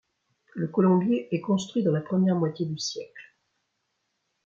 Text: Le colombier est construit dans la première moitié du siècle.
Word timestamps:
Le 0.55 0.67
colombier 0.67 1.27
est 1.31 1.41
construit 1.41 1.83
dans 1.83 1.91
la 1.91 2.01
première 2.01 2.35
moitié 2.35 2.65
du 2.65 2.79
siècle. 2.79 3.37